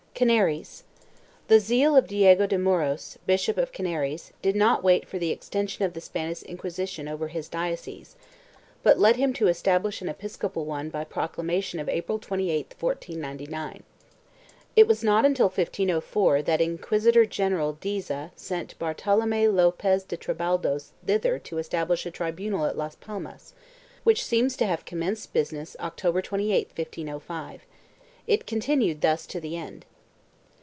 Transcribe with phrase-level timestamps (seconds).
[0.13, 0.83] 2 CANARIES.
[1.47, 5.83] The zeal of Diego de Muros, Bishop of Canaries, did not wait for the extension
[5.83, 8.15] of the Spanish Inquisition over his diocese,
[8.83, 13.81] but led him to establish an episcopal one by proclamation of April 28, 1499.
[14.75, 21.39] It was not until 1504 that Inquisitor general Deza sent Bartolome Lopez de Tribaldos thither
[21.39, 23.55] to establish a tribunal at Las Palmas,
[24.03, 26.21] which seems to have commenced business Oct.
[26.23, 27.63] 28, 1505.
[28.27, 29.87] It continued thus to the end.